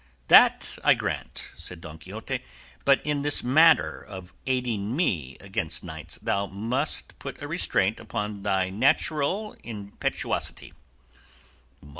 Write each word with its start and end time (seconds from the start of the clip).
"That 0.29 0.79
I 0.83 0.95
grant," 0.95 1.51
said 1.55 1.79
Don 1.81 1.99
Quixote, 1.99 2.41
"but 2.85 3.05
in 3.05 3.21
this 3.21 3.43
matter 3.43 4.01
of 4.01 4.33
aiding 4.47 4.95
me 4.95 5.37
against 5.39 5.83
knights 5.83 6.17
thou 6.17 6.47
must 6.47 7.19
put 7.19 7.39
a 7.39 7.47
restraint 7.47 7.99
upon 7.99 8.41
thy 8.41 8.71
natural 8.71 9.55
impetuosity." 9.63 10.73